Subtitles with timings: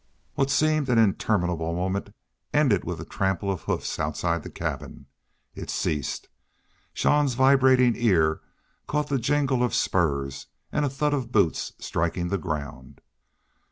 [0.33, 2.11] What seemed an interminable moment
[2.55, 5.05] ended with a trample of hoofs outside the cabin.
[5.53, 6.27] It ceased.
[6.95, 8.39] Jean's vibrating ears
[8.87, 12.99] caught the jingle of spurs and a thud of boots striking the ground.